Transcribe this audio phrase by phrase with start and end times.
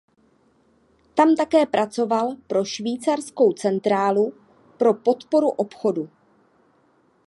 [1.15, 4.33] Tam také pracoval pro Švýcarskou centrálu
[4.77, 6.09] pro podporu obchodu.